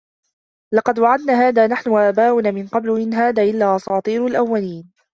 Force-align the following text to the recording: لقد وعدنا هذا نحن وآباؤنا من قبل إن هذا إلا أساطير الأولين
لقد 0.73 0.99
وعدنا 0.99 1.33
هذا 1.33 1.67
نحن 1.67 1.89
وآباؤنا 1.89 2.51
من 2.51 2.67
قبل 2.67 2.99
إن 3.01 3.13
هذا 3.13 3.43
إلا 3.43 3.75
أساطير 3.75 4.27
الأولين 4.27 4.93